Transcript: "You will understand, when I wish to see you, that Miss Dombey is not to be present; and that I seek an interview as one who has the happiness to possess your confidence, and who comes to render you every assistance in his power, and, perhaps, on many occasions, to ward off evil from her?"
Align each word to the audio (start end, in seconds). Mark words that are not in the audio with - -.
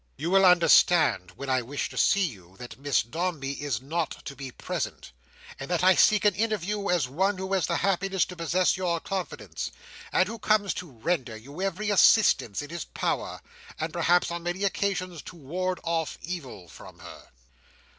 "You 0.17 0.31
will 0.31 0.45
understand, 0.47 1.29
when 1.35 1.47
I 1.47 1.61
wish 1.61 1.87
to 1.89 1.95
see 1.95 2.25
you, 2.25 2.55
that 2.57 2.79
Miss 2.79 3.03
Dombey 3.03 3.61
is 3.61 3.83
not 3.83 4.25
to 4.25 4.35
be 4.35 4.49
present; 4.49 5.11
and 5.59 5.69
that 5.69 5.83
I 5.83 5.93
seek 5.93 6.25
an 6.25 6.33
interview 6.33 6.89
as 6.89 7.07
one 7.07 7.37
who 7.37 7.53
has 7.53 7.67
the 7.67 7.75
happiness 7.77 8.25
to 8.25 8.35
possess 8.35 8.75
your 8.75 8.99
confidence, 8.99 9.69
and 10.11 10.27
who 10.27 10.39
comes 10.39 10.73
to 10.73 10.89
render 10.89 11.37
you 11.37 11.61
every 11.61 11.91
assistance 11.91 12.63
in 12.63 12.71
his 12.71 12.85
power, 12.85 13.41
and, 13.79 13.93
perhaps, 13.93 14.31
on 14.31 14.41
many 14.41 14.63
occasions, 14.63 15.21
to 15.21 15.35
ward 15.35 15.79
off 15.83 16.17
evil 16.23 16.67
from 16.67 16.97
her?" 16.97 17.27